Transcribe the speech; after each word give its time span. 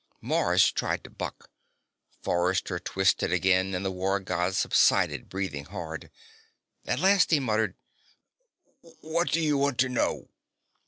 Mars 0.19 0.71
tried 0.71 1.03
to 1.03 1.11
buck. 1.11 1.51
Forrester 2.23 2.79
twisted 2.79 3.31
again 3.31 3.75
and 3.75 3.85
the 3.85 3.91
War 3.91 4.19
God 4.19 4.55
subsided, 4.55 5.29
breathing 5.29 5.65
hard. 5.65 6.09
At 6.87 6.97
last 6.97 7.29
he 7.29 7.39
muttered: 7.39 7.75
"What 9.01 9.29
do 9.31 9.39
you 9.39 9.59
want 9.59 9.77
to 9.77 9.89
know?" 9.89 10.29